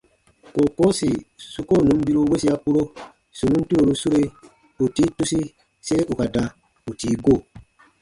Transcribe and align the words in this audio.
Kookoo 0.53 0.91
sì 0.99 1.09
su 1.53 1.59
koo 1.67 1.81
nùn 1.87 2.01
biru 2.05 2.21
wesia 2.31 2.55
kpuro, 2.59 2.81
sù 3.37 3.45
nùn 3.51 3.65
turoru 3.67 3.93
sure, 4.01 4.21
ù 4.83 4.85
tii 4.95 5.09
tusi 5.17 5.39
sere 5.85 6.03
ù 6.11 6.13
ka 6.19 6.25
da 6.35 6.43
ù 6.89 6.91
tii 6.99 7.15
go. 7.25 7.35